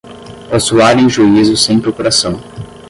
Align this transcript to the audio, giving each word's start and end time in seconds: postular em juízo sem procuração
postular 0.49 0.97
em 0.97 1.07
juízo 1.07 1.55
sem 1.55 1.79
procuração 1.79 2.39